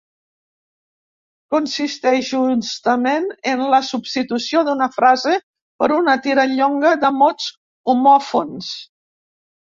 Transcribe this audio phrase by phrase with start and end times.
[1.55, 5.35] Consisteix justament en la substitució d'una frase
[5.83, 7.53] per una tirallonga de mots
[7.95, 8.75] homòfons.